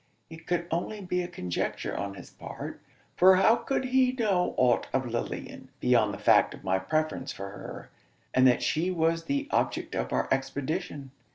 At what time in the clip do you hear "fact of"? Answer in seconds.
6.17-6.63